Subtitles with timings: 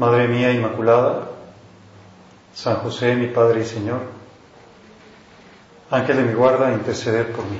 [0.00, 1.28] Madre mía Inmaculada,
[2.54, 4.00] San José, mi Padre y Señor,
[5.90, 7.58] Ángel de mi guarda, interceder por mí.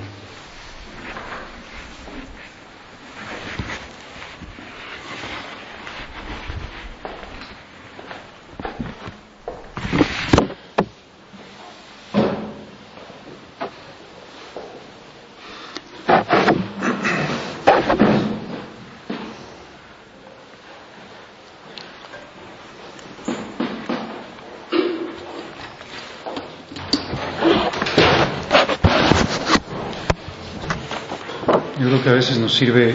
[32.00, 32.95] que a veces nos sirve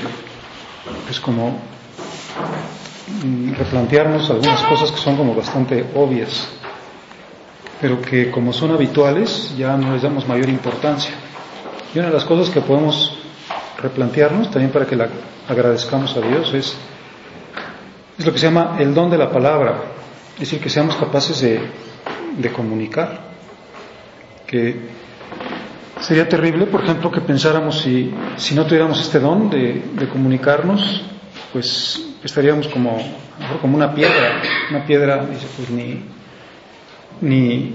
[1.10, 1.58] es como
[3.24, 6.50] mm, replantearnos algunas cosas que son como bastante obvias,
[7.80, 11.14] pero que como son habituales ya no les damos mayor importancia.
[11.94, 13.18] Y una de las cosas que podemos
[13.82, 15.08] replantearnos también para que la
[15.48, 16.76] agradezcamos a Dios es,
[18.18, 19.82] es lo que se llama el don de la palabra,
[20.34, 21.62] es decir, que seamos capaces de,
[22.38, 23.22] de comunicar,
[24.46, 24.90] que
[26.06, 31.04] Sería terrible, por ejemplo, que pensáramos si, si no tuviéramos este don de, comunicarnos,
[31.52, 32.96] pues estaríamos como,
[33.60, 34.40] como una piedra.
[34.70, 36.04] Una piedra, pues ni,
[37.22, 37.74] ni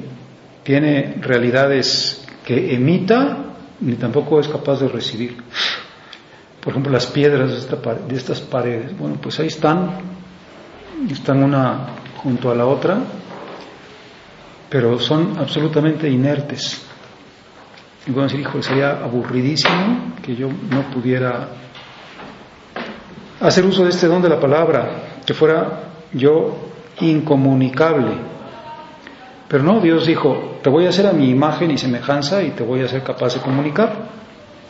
[0.63, 3.37] tiene realidades que emita,
[3.81, 5.37] ni tampoco es capaz de recibir.
[6.61, 10.03] Por ejemplo, las piedras de, esta, de estas paredes, bueno, pues ahí están,
[11.11, 12.97] están una junto a la otra,
[14.69, 16.87] pero son absolutamente inertes.
[18.61, 21.49] Sería aburridísimo que yo no pudiera
[23.41, 26.57] hacer uso de este don de la palabra, que fuera yo
[27.01, 28.13] incomunicable.
[29.49, 32.63] Pero no, Dios dijo, te voy a hacer a mi imagen y semejanza y te
[32.63, 33.93] voy a hacer capaz de comunicar,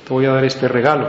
[0.06, 1.08] te voy a dar este regalo.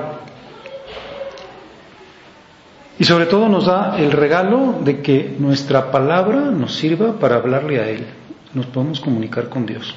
[2.98, 7.80] Y sobre todo nos da el regalo de que nuestra palabra nos sirva para hablarle
[7.80, 8.06] a Él.
[8.54, 9.96] Nos podemos comunicar con Dios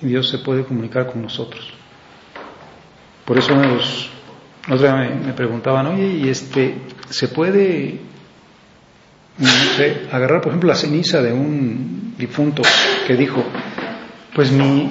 [0.00, 1.72] Dios se puede comunicar con nosotros.
[3.24, 3.66] Por eso me,
[5.26, 6.74] me, preguntaban, oye, ¿y este,
[7.08, 7.98] se puede,
[10.12, 12.62] agarrar por ejemplo la ceniza de un difunto
[13.06, 13.42] que dijo,
[14.34, 14.88] pues mi,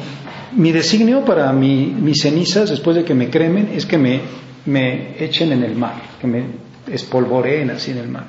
[0.55, 4.22] mi designio para mi, mis cenizas después de que me cremen es que me,
[4.66, 6.45] me echen en el mar, que me
[6.91, 8.27] espolvoreen así en el mar.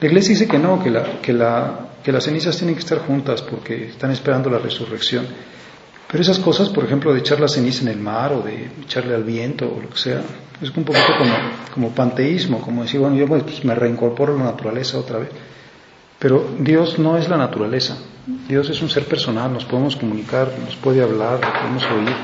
[0.00, 2.98] La iglesia dice que no, que, la, que, la, que las cenizas tienen que estar
[2.98, 5.26] juntas porque están esperando la resurrección.
[6.10, 9.14] Pero esas cosas, por ejemplo, de echar la ceniza en el mar o de echarle
[9.14, 10.22] al viento o lo que sea,
[10.60, 11.34] es un poquito como,
[11.74, 15.30] como panteísmo, como decir, bueno, yo pues, me reincorporo a la naturaleza otra vez.
[16.18, 17.98] Pero Dios no es la naturaleza.
[18.48, 22.14] Dios es un ser personal, nos podemos comunicar, nos puede hablar, podemos oír.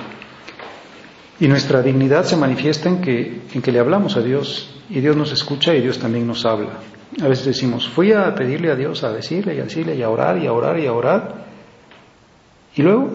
[1.41, 5.17] Y nuestra dignidad se manifiesta en que, en que le hablamos a Dios y Dios
[5.17, 6.79] nos escucha y Dios también nos habla.
[7.21, 10.09] A veces decimos, fui a pedirle a Dios, a decirle y a decirle y a
[10.09, 11.45] orar y a orar y a orar.
[12.75, 13.11] Y luego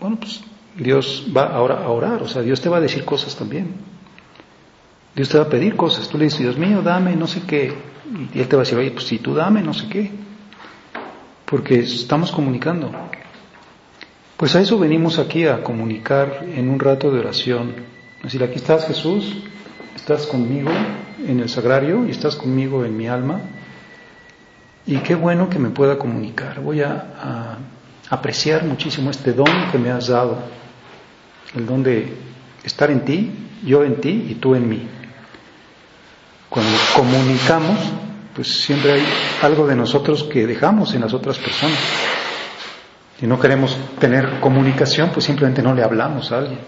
[0.00, 0.40] bueno, pues
[0.76, 3.74] Dios va ahora a orar, o sea, Dios te va a decir cosas también.
[5.14, 6.08] Dios te va a pedir cosas.
[6.08, 7.74] Tú le dices, Dios mío, dame no sé qué.
[8.32, 10.12] Y Él te va a decir, oye, pues si tú dame no sé qué.
[11.44, 12.92] Porque estamos comunicando.
[14.36, 17.74] Pues a eso venimos aquí a comunicar en un rato de oración.
[18.22, 19.42] Decir, aquí estás Jesús,
[19.96, 20.70] estás conmigo
[21.26, 23.40] en el sagrario y estás conmigo en mi alma.
[24.86, 26.60] Y qué bueno que me pueda comunicar.
[26.60, 27.58] Voy a
[28.10, 30.38] apreciar muchísimo este don que me has dado,
[31.54, 32.14] el don de
[32.64, 33.32] estar en ti,
[33.64, 34.86] yo en ti y tú en mí.
[36.48, 37.78] Cuando comunicamos,
[38.34, 39.02] pues siempre hay
[39.42, 41.78] algo de nosotros que dejamos en las otras personas.
[43.18, 46.60] Si no queremos tener comunicación, pues simplemente no le hablamos a alguien.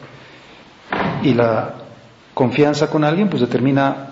[1.22, 1.74] Y la
[2.34, 4.08] confianza con alguien, pues determina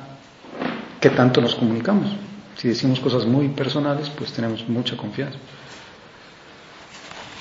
[1.01, 2.13] qué tanto nos comunicamos.
[2.57, 5.39] Si decimos cosas muy personales, pues tenemos mucha confianza.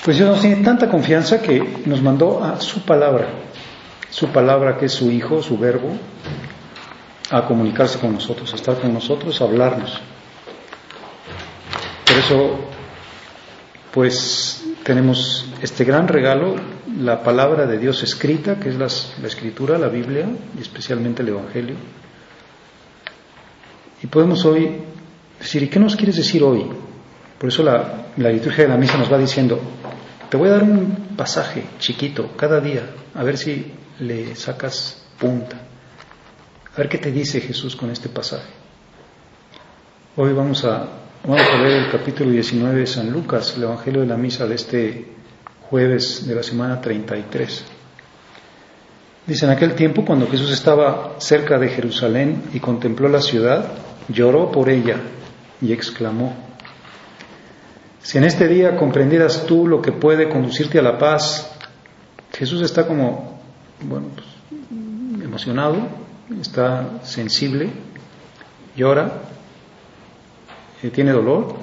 [0.07, 3.27] Pues Dios nos tiene tanta confianza que nos mandó a su palabra,
[4.09, 5.89] su palabra que es su Hijo, su verbo,
[7.29, 9.99] a comunicarse con nosotros, a estar con nosotros, a hablarnos.
[12.05, 12.57] Por eso,
[13.91, 16.55] pues tenemos este gran regalo,
[17.01, 18.87] la palabra de Dios escrita, que es la
[19.27, 20.25] escritura, la Biblia,
[20.57, 21.75] y especialmente el Evangelio.
[24.01, 24.83] Y podemos hoy
[25.37, 26.65] decir, ¿y qué nos quieres decir hoy?
[27.37, 29.59] Por eso la, liturgia de la misa nos va diciendo,
[30.29, 32.83] te voy a dar un pasaje chiquito cada día,
[33.15, 35.57] a ver si le sacas punta.
[36.75, 38.49] A ver qué te dice Jesús con este pasaje.
[40.15, 40.87] Hoy vamos a,
[41.23, 44.55] vamos a leer el capítulo 19 de San Lucas, el Evangelio de la Misa de
[44.55, 45.05] este
[45.69, 47.65] jueves de la semana 33.
[49.25, 53.71] Dice, en aquel tiempo, cuando Jesús estaba cerca de Jerusalén y contempló la ciudad,
[54.07, 55.01] lloró por ella
[55.61, 56.46] y exclamó,
[58.01, 61.51] si en este día comprendieras tú lo que puede conducirte a la paz,
[62.31, 63.41] Jesús está como,
[63.81, 64.27] bueno, pues,
[65.23, 65.77] emocionado,
[66.39, 67.69] está sensible,
[68.75, 69.23] llora,
[70.83, 71.55] eh, tiene dolor,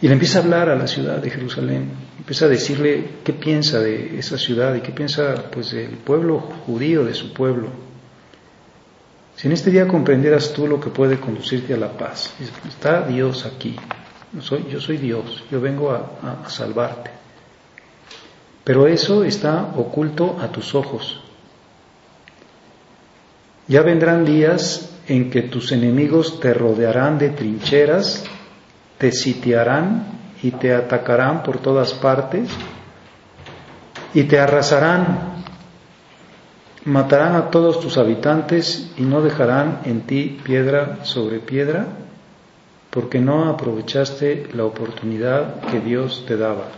[0.00, 3.80] y le empieza a hablar a la ciudad de Jerusalén, empieza a decirle qué piensa
[3.80, 7.68] de esa ciudad y qué piensa pues del pueblo judío, de su pueblo.
[9.36, 12.34] Si en este día comprendieras tú lo que puede conducirte a la paz,
[12.66, 13.76] está Dios aquí,
[14.36, 17.10] yo soy, yo soy Dios, yo vengo a, a salvarte.
[18.62, 21.20] Pero eso está oculto a tus ojos.
[23.66, 28.24] Ya vendrán días en que tus enemigos te rodearán de trincheras,
[28.98, 32.50] te sitiarán y te atacarán por todas partes
[34.12, 35.44] y te arrasarán,
[36.84, 42.05] matarán a todos tus habitantes y no dejarán en ti piedra sobre piedra,
[42.96, 46.68] porque no aprovechaste la oportunidad que Dios te daba.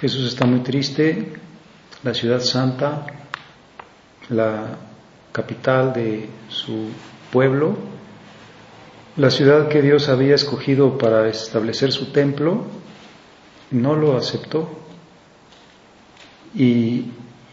[0.00, 1.32] Jesús está muy triste,
[2.04, 3.04] la ciudad santa,
[4.28, 4.76] la
[5.32, 6.90] capital de su
[7.32, 7.76] pueblo,
[9.16, 12.64] la ciudad que Dios había escogido para establecer su templo,
[13.72, 14.70] no lo aceptó.
[16.54, 17.06] Y,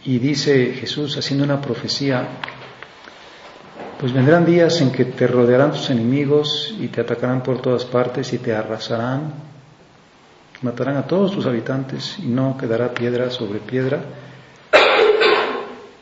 [0.04, 2.28] y dice Jesús haciendo una profecía,
[4.04, 8.34] pues vendrán días en que te rodearán tus enemigos y te atacarán por todas partes
[8.34, 9.32] y te arrasarán,
[10.60, 14.04] matarán a todos tus habitantes y no quedará piedra sobre piedra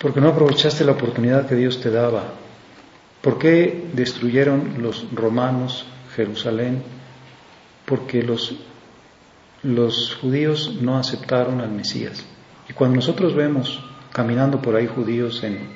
[0.01, 2.25] porque no aprovechaste la oportunidad que Dios te daba.
[3.21, 6.83] ¿Por qué destruyeron los romanos Jerusalén?
[7.87, 8.57] Porque los,
[9.63, 12.27] los judíos no aceptaron al Mesías.
[12.69, 13.81] Y cuando nosotros vemos
[14.13, 15.69] caminando por ahí judíos en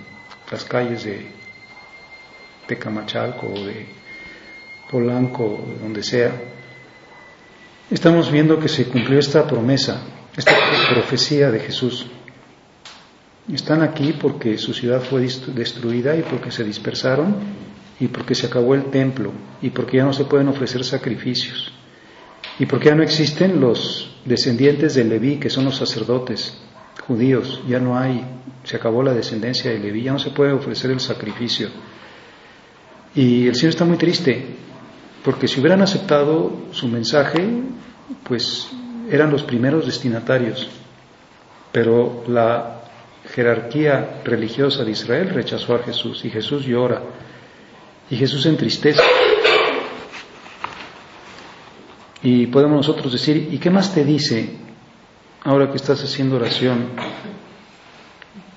[0.50, 1.45] las calles de,
[2.68, 3.86] de Camachalco o de
[4.90, 6.32] Polanco, o donde sea,
[7.90, 10.02] estamos viendo que se cumplió esta promesa,
[10.36, 10.52] esta
[10.92, 12.06] profecía de Jesús.
[13.52, 17.36] Están aquí porque su ciudad fue destruida y porque se dispersaron
[18.00, 21.72] y porque se acabó el templo y porque ya no se pueden ofrecer sacrificios
[22.58, 26.58] y porque ya no existen los descendientes de Leví, que son los sacerdotes
[27.06, 28.24] judíos, ya no hay,
[28.64, 31.68] se acabó la descendencia de Leví, ya no se puede ofrecer el sacrificio.
[33.16, 34.44] Y el Señor está muy triste,
[35.24, 37.48] porque si hubieran aceptado su mensaje,
[38.22, 38.70] pues
[39.10, 40.68] eran los primeros destinatarios,
[41.72, 42.82] pero la
[43.34, 47.00] jerarquía religiosa de Israel rechazó a Jesús y Jesús llora
[48.10, 49.02] y Jesús entristece.
[52.22, 54.50] Y podemos nosotros decir, ¿y qué más te dice
[55.42, 56.88] ahora que estás haciendo oración?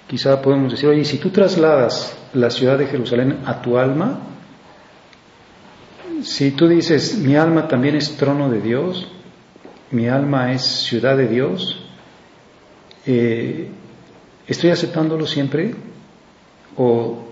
[0.08, 4.20] Quizá podemos decir, oye, si tú trasladas la ciudad de Jerusalén a tu alma,
[6.24, 9.08] si tú dices, mi alma también es trono de Dios,
[9.92, 11.84] mi alma es ciudad de Dios,
[13.06, 13.70] eh,
[14.50, 15.76] ¿Estoy aceptándolo siempre
[16.76, 17.24] o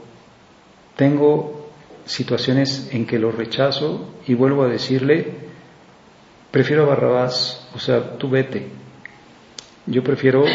[0.95, 1.71] tengo
[2.05, 5.33] situaciones en que lo rechazo y vuelvo a decirle,
[6.51, 8.67] prefiero a Barrabás, o sea, tú vete,
[9.87, 10.45] yo prefiero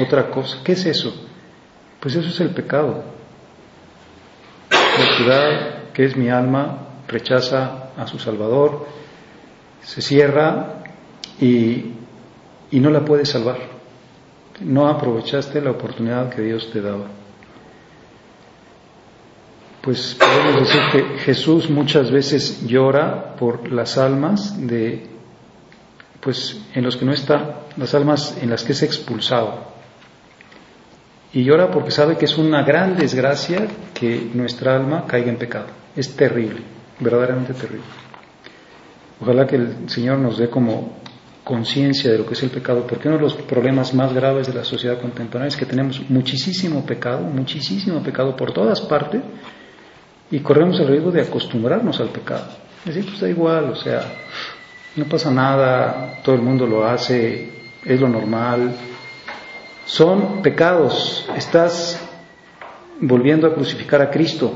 [0.00, 0.58] otra cosa.
[0.64, 1.14] ¿Qué es eso?
[2.00, 3.04] Pues eso es el pecado.
[4.70, 8.86] La ciudad, que es mi alma, rechaza a su Salvador,
[9.82, 10.84] se cierra
[11.40, 11.92] y,
[12.70, 13.78] y no la puede salvar
[14.60, 17.06] no aprovechaste la oportunidad que Dios te daba.
[19.82, 25.06] Pues podemos decir que Jesús muchas veces llora por las almas de,
[26.20, 29.78] pues en los que no está, las almas en las que es expulsado.
[31.32, 35.66] Y llora porque sabe que es una gran desgracia que nuestra alma caiga en pecado.
[35.94, 36.62] Es terrible,
[37.00, 37.86] verdaderamente terrible.
[39.20, 40.98] Ojalá que el Señor nos dé como
[41.44, 44.52] conciencia de lo que es el pecado, porque uno de los problemas más graves de
[44.52, 49.22] la sociedad contemporánea es que tenemos muchísimo pecado, muchísimo pecado por todas partes
[50.30, 52.44] y corremos el riesgo de acostumbrarnos al pecado.
[52.80, 54.02] Es decir, pues da igual, o sea,
[54.96, 57.50] no pasa nada, todo el mundo lo hace,
[57.82, 58.74] es lo normal.
[59.86, 61.98] Son pecados, estás
[63.00, 64.52] volviendo a crucificar a Cristo,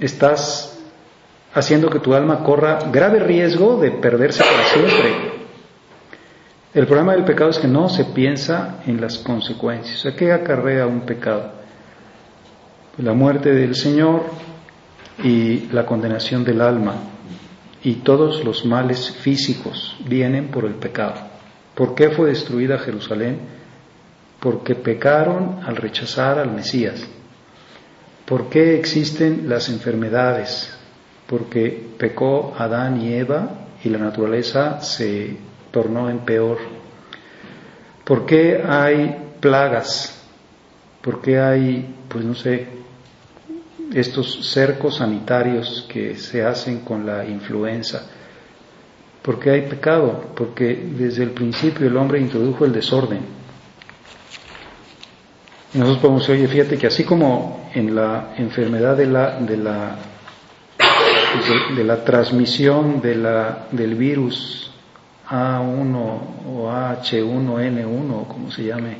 [0.00, 0.71] estás
[1.54, 5.32] haciendo que tu alma corra grave riesgo de perderse para siempre.
[6.74, 10.06] El problema del pecado es que no se piensa en las consecuencias.
[10.06, 11.52] ¿A qué acarrea un pecado?
[12.98, 14.24] La muerte del Señor
[15.22, 16.94] y la condenación del alma.
[17.84, 21.14] Y todos los males físicos vienen por el pecado.
[21.74, 23.40] ¿Por qué fue destruida Jerusalén?
[24.40, 27.06] Porque pecaron al rechazar al Mesías.
[28.24, 30.78] ¿Por qué existen las enfermedades?
[31.32, 33.48] Porque pecó Adán y Eva
[33.82, 35.34] y la naturaleza se
[35.70, 36.58] tornó en peor.
[38.04, 40.28] ¿Por qué hay plagas?
[41.00, 42.66] ¿Por qué hay, pues no sé,
[43.94, 48.10] estos cercos sanitarios que se hacen con la influenza?
[49.22, 50.34] ¿Por qué hay pecado?
[50.36, 53.42] Porque desde el principio el hombre introdujo el desorden
[55.74, 59.96] nosotros podemos decir, oye, fíjate que así como en la enfermedad de la, de la,
[61.76, 64.70] de, la transmisión de la, del virus
[65.28, 65.94] A1
[66.46, 68.96] o H1N1 o como se llame,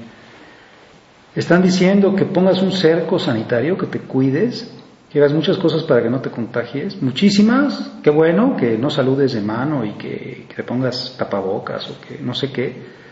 [1.34, 4.70] están diciendo que pongas un cerco sanitario, que te cuides,
[5.10, 9.32] que hagas muchas cosas para que no te contagies, muchísimas, qué bueno, que no saludes
[9.32, 13.02] de mano y que, que te pongas tapabocas o que no sé qué.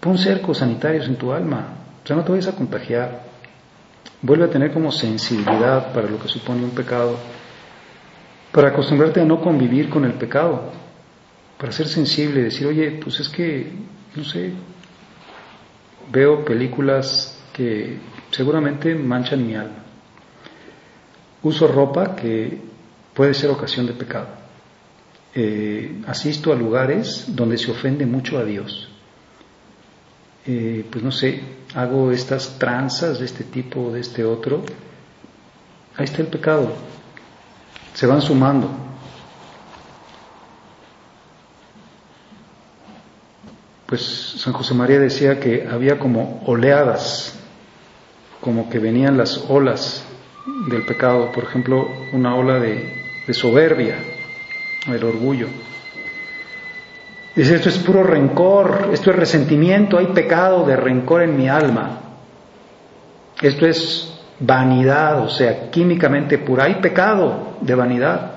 [0.00, 1.68] Pon cercos sanitarios en tu alma,
[2.02, 3.22] o sea, no te vayas a contagiar.
[4.20, 7.16] Vuelve a tener como sensibilidad para lo que supone un pecado,
[8.54, 10.70] para acostumbrarte a no convivir con el pecado,
[11.58, 13.72] para ser sensible decir, oye, pues es que,
[14.14, 14.52] no sé,
[16.12, 17.98] veo películas que
[18.30, 19.82] seguramente manchan mi alma.
[21.42, 22.60] Uso ropa que
[23.12, 24.28] puede ser ocasión de pecado.
[25.34, 28.88] Eh, asisto a lugares donde se ofende mucho a Dios.
[30.46, 31.42] Eh, pues no sé,
[31.74, 34.62] hago estas tranzas de este tipo o de este otro,
[35.96, 36.94] ahí está el pecado.
[37.94, 38.68] Se van sumando.
[43.86, 44.02] Pues
[44.38, 47.38] San José María decía que había como oleadas,
[48.40, 50.04] como que venían las olas
[50.68, 53.96] del pecado, por ejemplo, una ola de, soberbia,
[54.86, 55.46] el orgullo.
[57.36, 62.00] Dice, esto es puro rencor, esto es resentimiento, hay pecado de rencor en mi alma.
[63.40, 64.13] Esto es
[64.46, 68.32] vanidad, o sea, químicamente pura, hay pecado de vanidad.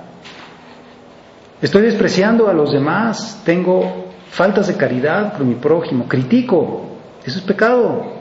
[1.61, 6.85] Estoy despreciando a los demás, tengo faltas de caridad por mi prójimo, critico,
[7.25, 8.13] eso es pecado.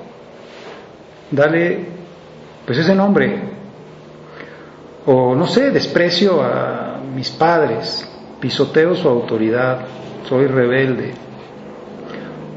[1.30, 1.86] Dale,
[2.64, 3.56] pues ese nombre.
[5.04, 8.08] O no sé, desprecio a mis padres,
[8.40, 9.80] pisoteo su autoridad,
[10.28, 11.14] soy rebelde,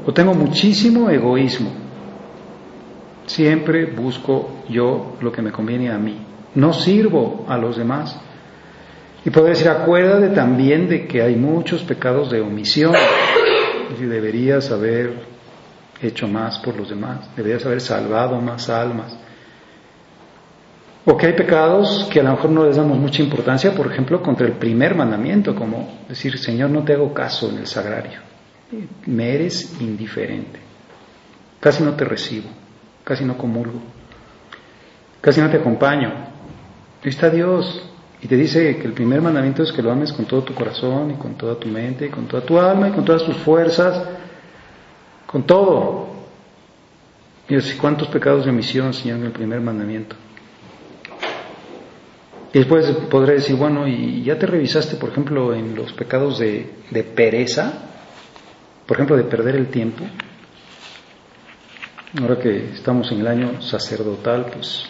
[0.04, 1.79] o tengo muchísimo egoísmo.
[3.30, 6.18] Siempre busco yo lo que me conviene a mí.
[6.56, 8.18] No sirvo a los demás.
[9.24, 12.92] Y puedo decir, acuérdate también de que hay muchos pecados de omisión.
[14.00, 15.14] Y deberías haber
[16.02, 19.16] hecho más por los demás, deberías haber salvado más almas.
[21.04, 24.20] O que hay pecados que a lo mejor no les damos mucha importancia, por ejemplo,
[24.22, 28.18] contra el primer mandamiento, como decir, Señor, no te hago caso en el sagrario,
[29.06, 30.58] me eres indiferente,
[31.60, 32.48] casi no te recibo,
[33.04, 33.80] casi no comulgo,
[35.20, 36.08] casi no te acompaño.
[37.02, 37.90] Ahí está Dios
[38.22, 41.10] y te dice que el primer mandamiento es que lo ames con todo tu corazón
[41.12, 44.02] y con toda tu mente y con toda tu alma y con todas tus fuerzas,
[45.26, 46.10] con todo.
[47.48, 50.14] Y así, ¿cuántos pecados de omisión, Señor, en el primer mandamiento?
[52.52, 56.68] Y después podré decir, bueno, ¿y ya te revisaste, por ejemplo, en los pecados de,
[57.14, 57.72] pereza?
[58.86, 60.04] Por ejemplo, de perder el tiempo.
[62.18, 64.84] Ahora que estamos en el año sacerdotal, pues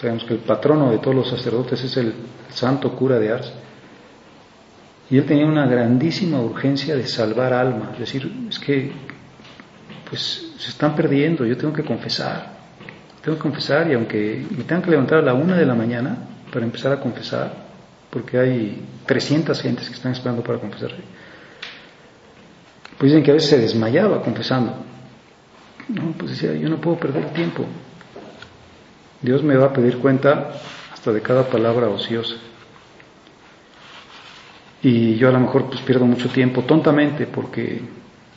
[0.00, 2.12] sabemos que el patrono de todos los sacerdotes es el
[2.48, 3.52] santo cura de Ars.
[5.08, 8.90] Y él tenía una grandísima urgencia de salvar alma, es decir, es que
[10.08, 12.52] pues se están perdiendo, yo tengo que confesar,
[13.22, 16.16] tengo que confesar y aunque me tengan que levantar a la una de la mañana,
[16.54, 17.52] para empezar a confesar,
[18.10, 20.90] porque hay 300 gentes que están esperando para confesar.
[22.96, 24.72] Pues dicen que a veces se desmayaba confesando.
[25.88, 27.64] No, pues decía, yo no puedo perder tiempo.
[29.20, 30.52] Dios me va a pedir cuenta
[30.92, 32.36] hasta de cada palabra ociosa.
[34.82, 37.80] Y yo a lo mejor pues pierdo mucho tiempo tontamente porque,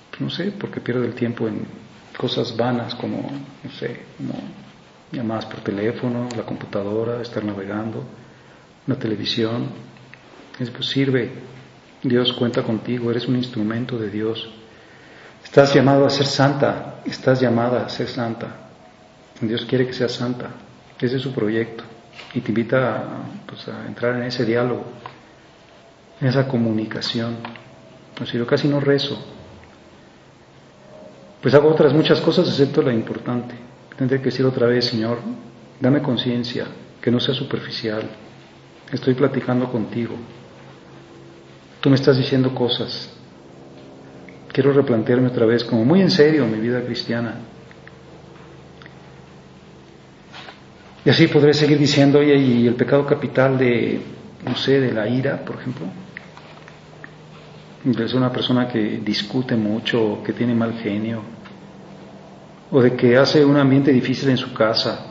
[0.09, 1.65] pues, no sé, porque pierdo el tiempo en
[2.17, 3.29] cosas vanas como,
[3.63, 4.33] no sé, como
[5.11, 8.03] llamadas por teléfono, la computadora, estar navegando,
[8.87, 9.67] la televisión.
[10.59, 11.31] Es, pues sirve,
[12.01, 14.49] Dios cuenta contigo, eres un instrumento de Dios.
[15.57, 18.45] Estás llamado a ser santa, estás llamada a ser santa.
[19.41, 20.51] Dios quiere que seas santa,
[21.01, 21.83] ese es su proyecto
[22.35, 23.03] y te invita
[23.47, 24.85] pues, a entrar en ese diálogo.
[26.21, 27.37] en esa comunicación.
[28.15, 29.17] Pues yo casi no rezo.
[31.41, 33.55] Pues hago otras muchas cosas excepto la importante.
[33.97, 35.17] Tendré que decir otra vez, Señor,
[35.79, 36.67] dame conciencia,
[37.01, 38.03] que no sea superficial.
[38.91, 40.17] Estoy platicando contigo.
[41.81, 43.16] Tú me estás diciendo cosas.
[44.57, 47.35] Quiero replantearme otra vez, como muy en serio, mi vida cristiana.
[51.05, 54.01] Y así podré seguir diciendo, oye, y el pecado capital de,
[54.43, 55.85] no sé, de la ira, por ejemplo.
[58.03, 61.21] Es una persona que discute mucho, que tiene mal genio,
[62.71, 65.05] o de que hace un ambiente difícil en su casa,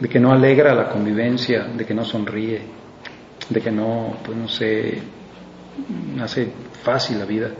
[0.00, 2.62] de que no alegra la convivencia, de que no sonríe,
[3.48, 5.00] de que no, pues no sé,
[6.20, 6.52] hace
[6.82, 7.50] fácil la vida.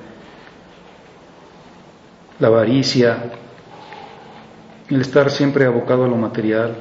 [2.40, 3.30] La avaricia,
[4.88, 6.74] el estar siempre abocado a lo material.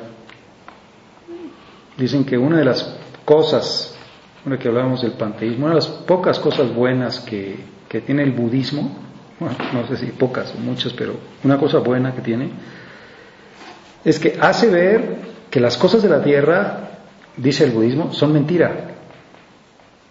[1.98, 3.96] Dicen que una de las cosas,
[4.46, 8.32] una que hablábamos del panteísmo, una de las pocas cosas buenas que, que tiene el
[8.32, 8.98] budismo,
[9.40, 12.50] bueno, no sé si pocas o muchas, pero una cosa buena que tiene,
[14.04, 15.18] es que hace ver
[15.50, 16.90] que las cosas de la tierra,
[17.38, 18.92] dice el budismo, son mentira,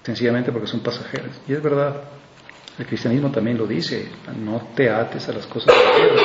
[0.02, 1.40] sencillamente porque son pasajeras.
[1.46, 1.96] Y es verdad,
[2.78, 4.08] el cristianismo también lo dice,
[4.44, 6.22] no te ates a las cosas de la tierra,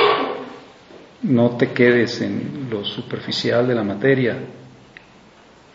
[1.22, 4.38] no te quedes en lo superficial de la materia.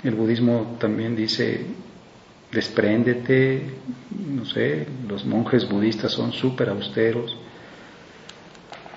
[0.03, 1.65] El budismo también dice,
[2.51, 3.61] despréndete,
[4.27, 7.37] no sé, los monjes budistas son súper austeros.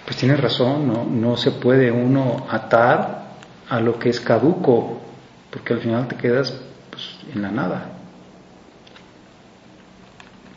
[0.05, 1.05] Pues tienes razón, ¿no?
[1.05, 3.23] no se puede uno atar
[3.69, 5.01] a lo que es caduco,
[5.51, 6.61] porque al final te quedas
[6.91, 8.01] pues, en la nada.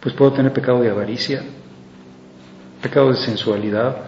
[0.06, 1.42] Pues puedo tener pecado de avaricia,
[2.80, 4.02] pecado de sensualidad,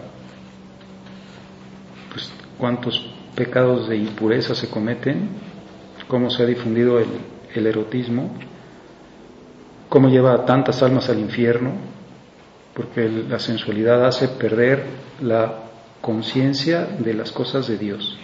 [2.12, 5.27] pues cuántos pecados de impureza se cometen,
[6.08, 8.32] cómo se ha difundido el, erotismo,
[9.89, 11.72] cómo lleva a tantas almas al infierno,
[12.75, 14.84] porque la sensualidad hace perder
[15.20, 15.64] la
[16.00, 18.20] conciencia de las cosas de Dios.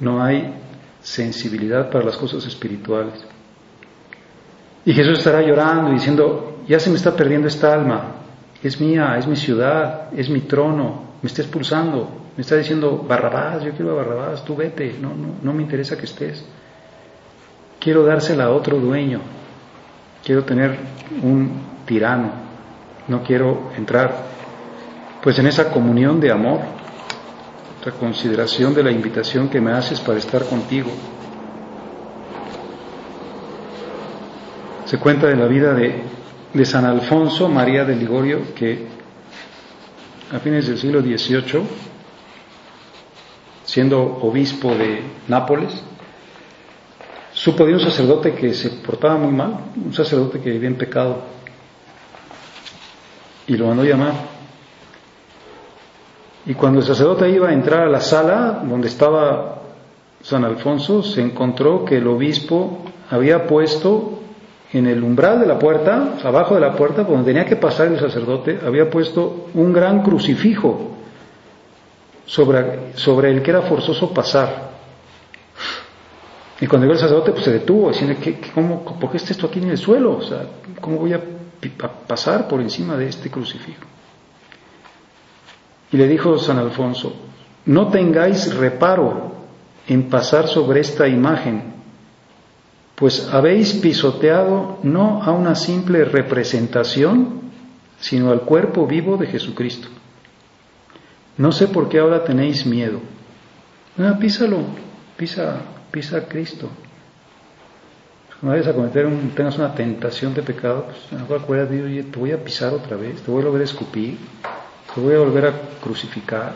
[0.00, 0.54] No hay
[1.02, 3.22] sensibilidad para las cosas espirituales.
[4.86, 8.16] Y Jesús estará llorando y diciendo, ya se me está perdiendo esta alma,
[8.62, 13.64] es mía, es mi ciudad, es mi trono, me está expulsando, me está diciendo, Barrabás,
[13.64, 16.44] yo quiero a Barrabás, tú vete, no, no, no me interesa que estés.
[17.80, 19.20] Quiero dársela a otro dueño,
[20.24, 20.76] quiero tener
[21.22, 22.30] un tirano,
[23.08, 24.28] no quiero entrar.
[25.22, 26.60] Pues en esa comunión de amor
[27.92, 30.90] consideración de la invitación que me haces para estar contigo.
[34.84, 36.02] Se cuenta de la vida de,
[36.52, 38.86] de San Alfonso María de Ligorio, que
[40.32, 41.62] a fines del siglo XVIII,
[43.64, 45.82] siendo obispo de Nápoles,
[47.32, 51.22] supo de un sacerdote que se portaba muy mal, un sacerdote que vivía en pecado,
[53.46, 54.14] y lo mandó llamar.
[56.46, 59.62] Y cuando el sacerdote iba a entrar a la sala donde estaba
[60.22, 64.17] San Alfonso, se encontró que el obispo había puesto
[64.72, 67.98] en el umbral de la puerta, abajo de la puerta, donde tenía que pasar el
[67.98, 70.96] sacerdote, había puesto un gran crucifijo
[72.26, 74.68] sobre, sobre el que era forzoso pasar.
[76.60, 79.46] Y cuando llegó el sacerdote, pues se detuvo, diciendo, ¿qué, cómo, ¿por qué está esto
[79.46, 80.16] aquí en el suelo?
[80.18, 80.44] O sea,
[80.80, 81.20] ¿cómo voy a
[82.06, 83.84] pasar por encima de este crucifijo?
[85.90, 87.14] Y le dijo San Alfonso,
[87.64, 89.32] no tengáis reparo
[89.86, 91.77] en pasar sobre esta imagen,
[92.98, 97.42] pues habéis pisoteado no a una simple representación,
[98.00, 99.88] sino al cuerpo vivo de Jesucristo.
[101.36, 103.00] No sé por qué ahora tenéis miedo.
[103.96, 104.58] No, písalo,
[105.16, 105.60] pisa,
[105.92, 106.68] pisa a Cristo.
[108.40, 112.18] Cuando vayas a cometer un, tengas una tentación de pecado, pues mejor acuérdate, oye, te
[112.18, 114.16] voy a pisar otra vez, te voy a volver a escupir,
[114.94, 116.52] te voy a volver a crucificar,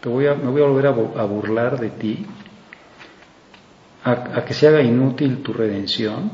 [0.00, 0.90] te voy a, me voy a volver a,
[1.24, 2.26] burlar de ti,
[4.04, 6.30] a, que se haga inútil tu redención,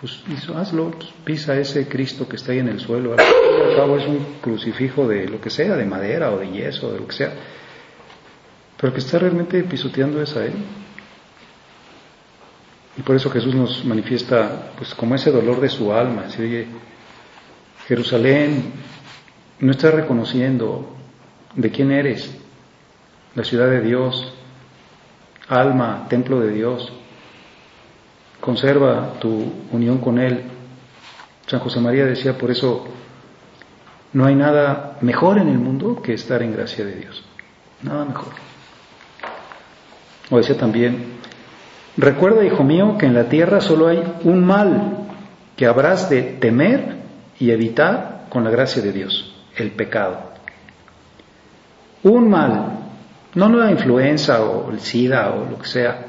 [0.00, 0.22] pues
[0.54, 3.12] hazlo, pues, pisa ese Cristo que está ahí en el suelo.
[3.12, 7.00] Al cabo es un crucifijo de lo que sea, de madera o de yeso, de
[7.00, 7.32] lo que sea,
[8.80, 10.52] pero que está realmente pisoteando es a Él.
[12.96, 16.28] Y por eso Jesús nos manifiesta, pues, como ese dolor de su alma.
[16.30, 16.66] Si oye,
[17.86, 18.72] Jerusalén,
[19.60, 20.96] no estás reconociendo
[21.54, 22.36] de quién eres,
[23.34, 24.32] la ciudad de Dios,
[25.48, 26.92] alma, templo de Dios.
[28.40, 30.44] Conserva tu unión con Él.
[31.46, 32.86] San José María decía, por eso,
[34.12, 37.24] no hay nada mejor en el mundo que estar en gracia de Dios.
[37.82, 38.32] Nada mejor.
[40.30, 41.18] O decía también,
[41.96, 45.06] recuerda, hijo mío, que en la tierra solo hay un mal,
[45.56, 46.98] que habrás de temer
[47.38, 50.18] y evitar con la gracia de Dios, el pecado.
[52.02, 52.87] Un mal,
[53.46, 56.06] no la influenza o el SIDA o lo que sea,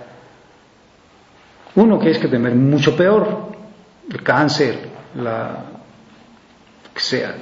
[1.75, 3.49] uno que es que temer mucho peor,
[4.09, 5.65] el cáncer, la,
[6.93, 7.35] que sea,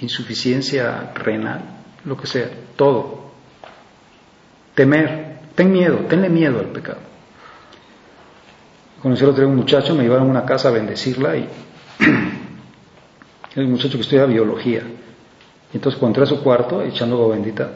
[0.00, 1.60] insuficiencia renal,
[2.04, 3.26] lo que sea, todo.
[4.74, 6.98] Temer, ten miedo, tenle miedo al pecado.
[9.02, 11.48] Conocí el otro día un muchacho, me llevaron a una casa a bendecirla y
[13.56, 14.82] un muchacho que estudia biología.
[15.72, 17.70] Entonces cuando entré a su cuarto, echando agua bendita,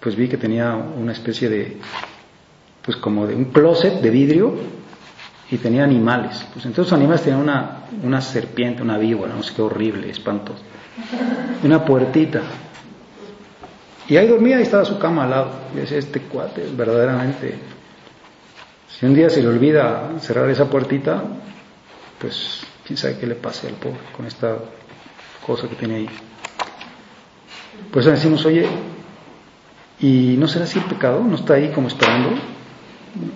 [0.00, 1.76] pues vi que tenía una especie de,
[2.84, 4.54] pues como de un closet de vidrio
[5.50, 6.46] y tenía animales.
[6.52, 10.62] Pues entonces los animales tenían una, una serpiente, una víbora, no sé qué horrible, espantoso.
[11.62, 12.40] Una puertita.
[14.08, 15.50] Y ahí dormía y estaba su cama al lado.
[15.74, 17.70] Y decía, este cuate verdaderamente
[19.00, 21.22] si un día se le olvida cerrar esa puertita,
[22.18, 24.58] pues quién sabe qué le pase al pobre con esta
[25.46, 26.10] cosa que tiene ahí.
[27.90, 28.68] Pues decimos, oye,
[30.00, 31.22] ¿y no será así el pecado?
[31.22, 32.30] ¿No está ahí como esperando?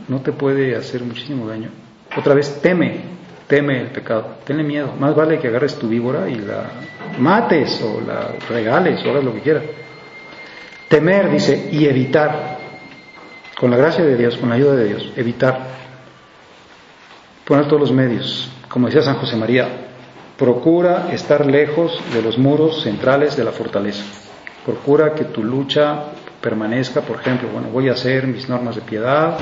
[0.09, 1.71] ¿No te puede hacer muchísimo daño?
[2.17, 3.01] Otra vez, teme,
[3.47, 4.95] teme el pecado, tenle miedo.
[4.99, 6.71] Más vale que agarres tu víbora y la
[7.19, 9.65] mates o la regales o hagas lo que quieras.
[10.89, 12.59] Temer, dice, y evitar
[13.59, 15.59] con la gracia de Dios, con la ayuda de Dios, evitar
[17.45, 18.51] poner todos los medios.
[18.69, 19.69] Como decía San José María,
[20.39, 24.05] procura estar lejos de los muros centrales de la fortaleza.
[24.65, 26.05] Procura que tu lucha
[26.45, 29.39] permanezca, por ejemplo, bueno, voy a hacer mis normas de piedad,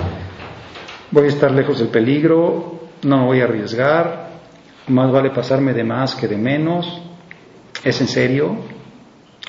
[1.11, 4.31] voy a estar lejos del peligro, no voy a arriesgar,
[4.87, 7.03] más vale pasarme de más que de menos.
[7.83, 8.57] ¿Es en serio?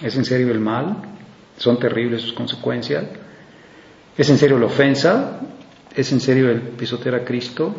[0.01, 0.97] ¿Es en serio el mal?
[1.57, 3.05] ¿Son terribles sus consecuencias?
[4.17, 5.39] ¿Es en serio la ofensa?
[5.95, 7.75] ¿Es en serio el pisotear a Cristo?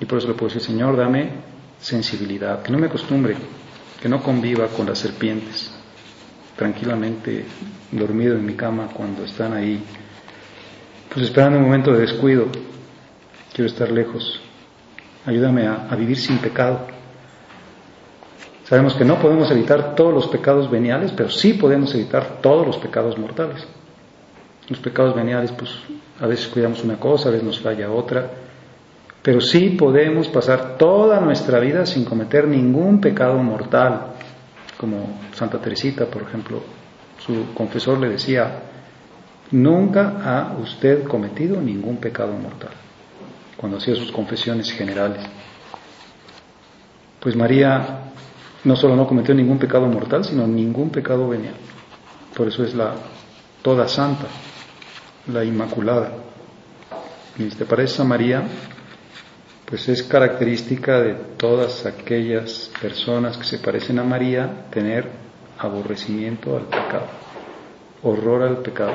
[0.00, 1.30] Y por eso le puedo decir, Señor, dame
[1.80, 3.36] sensibilidad, que no me acostumbre,
[4.02, 5.71] que no conviva con las serpientes,
[6.62, 7.44] tranquilamente
[7.90, 9.82] dormido en mi cama cuando están ahí,
[11.12, 12.46] pues esperando un momento de descuido.
[13.52, 14.40] Quiero estar lejos.
[15.26, 16.86] Ayúdame a, vivir sin pecado.
[18.62, 22.76] Sabemos que no podemos evitar todos los pecados veniales, pero sí podemos evitar todos los
[22.76, 23.66] pecados mortales.
[24.68, 25.70] Los pecados veniales, pues
[26.20, 28.30] a veces cuidamos una cosa, a veces nos falla otra,
[29.20, 34.11] pero sí podemos pasar toda nuestra vida sin cometer ningún pecado mortal,
[34.82, 36.60] como Santa Teresita, por ejemplo,
[37.24, 38.62] su confesor le decía,
[39.52, 42.72] nunca ha usted cometido ningún pecado mortal,
[43.56, 45.22] cuando hacía sus confesiones generales.
[47.20, 48.10] Pues María
[48.64, 51.54] no solo no cometió ningún pecado mortal, sino ningún pecado venial.
[52.36, 52.92] Por eso es la
[53.62, 54.26] toda santa
[55.28, 56.10] la Inmaculada.
[57.38, 58.42] Y te parece María,
[59.72, 65.10] pues es característica de todas aquellas personas que se parecen a María tener
[65.58, 67.06] aborrecimiento al pecado,
[68.02, 68.92] horror al pecado,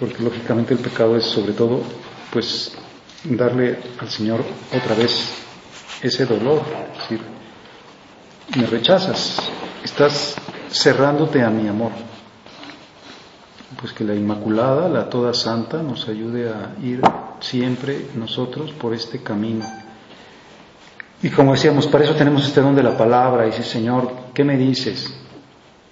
[0.00, 1.82] porque lógicamente el pecado es sobre todo,
[2.32, 2.74] pues,
[3.24, 4.42] darle al Señor
[4.74, 5.34] otra vez
[6.00, 6.62] ese dolor,
[6.94, 7.20] es decir,
[8.56, 9.36] me rechazas,
[9.84, 10.36] estás
[10.70, 11.92] cerrándote a mi amor.
[13.78, 17.02] Pues que la Inmaculada, la Toda Santa, nos ayude a ir
[17.40, 19.64] siempre nosotros por este camino.
[21.22, 23.46] Y como decíamos, para eso tenemos este don de la palabra.
[23.46, 25.14] Y dice, Señor, ¿qué me dices?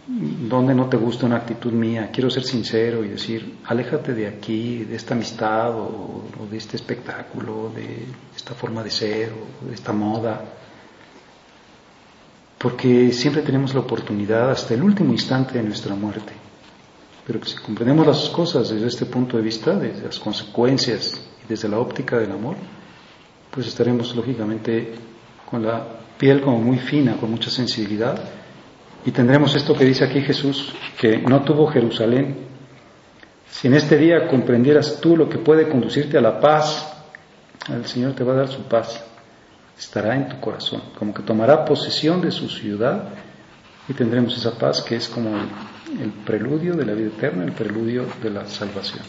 [0.06, 2.10] ¿Dónde no te gusta una actitud mía?
[2.12, 6.76] Quiero ser sincero y decir, aléjate de aquí, de esta amistad o, o de este
[6.76, 10.40] espectáculo, de esta forma de ser o de esta moda.
[12.58, 16.41] Porque siempre tenemos la oportunidad hasta el último instante de nuestra muerte
[17.26, 21.48] pero que si comprendemos las cosas desde este punto de vista, desde las consecuencias y
[21.48, 22.56] desde la óptica del amor,
[23.50, 24.94] pues estaremos lógicamente
[25.48, 25.86] con la
[26.18, 28.18] piel como muy fina, con mucha sensibilidad,
[29.04, 32.36] y tendremos esto que dice aquí Jesús, que no tuvo Jerusalén.
[33.50, 36.88] Si en este día comprendieras tú lo que puede conducirte a la paz,
[37.68, 39.04] el Señor te va a dar su paz,
[39.78, 43.08] estará en tu corazón, como que tomará posesión de su ciudad
[43.88, 48.06] y tendremos esa paz que es como el, preludio de la vida eterna, el preludio
[48.22, 49.04] de la salvación.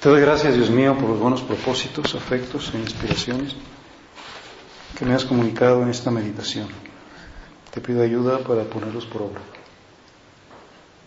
[0.00, 3.56] Te doy gracias, Dios mío, por los buenos propósitos, afectos e inspiraciones
[4.98, 6.68] que me has comunicado en esta meditación.
[7.72, 9.53] Te pido ayuda para ponerlos por obra.